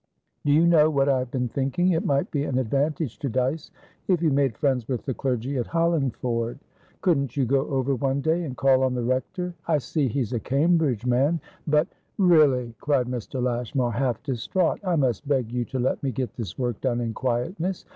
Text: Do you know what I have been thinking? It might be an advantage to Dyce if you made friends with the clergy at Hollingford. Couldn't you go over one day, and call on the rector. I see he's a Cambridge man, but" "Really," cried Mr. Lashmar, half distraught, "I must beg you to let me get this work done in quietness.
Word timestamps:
Do 0.43 0.51
you 0.51 0.65
know 0.65 0.89
what 0.89 1.07
I 1.09 1.19
have 1.19 1.29
been 1.29 1.47
thinking? 1.47 1.91
It 1.91 2.03
might 2.03 2.31
be 2.31 2.43
an 2.45 2.57
advantage 2.57 3.19
to 3.19 3.29
Dyce 3.29 3.69
if 4.07 4.19
you 4.19 4.31
made 4.31 4.57
friends 4.57 4.87
with 4.87 5.05
the 5.05 5.13
clergy 5.13 5.57
at 5.59 5.67
Hollingford. 5.67 6.57
Couldn't 7.01 7.37
you 7.37 7.45
go 7.45 7.67
over 7.67 7.93
one 7.93 8.19
day, 8.19 8.43
and 8.43 8.57
call 8.57 8.81
on 8.81 8.95
the 8.95 9.03
rector. 9.03 9.53
I 9.67 9.77
see 9.77 10.07
he's 10.07 10.33
a 10.33 10.39
Cambridge 10.39 11.05
man, 11.05 11.39
but" 11.67 11.87
"Really," 12.17 12.73
cried 12.81 13.05
Mr. 13.05 13.43
Lashmar, 13.43 13.91
half 13.91 14.23
distraught, 14.23 14.79
"I 14.83 14.95
must 14.95 15.27
beg 15.27 15.51
you 15.51 15.65
to 15.65 15.77
let 15.77 16.01
me 16.01 16.11
get 16.11 16.33
this 16.33 16.57
work 16.57 16.81
done 16.81 16.99
in 16.99 17.13
quietness. 17.13 17.85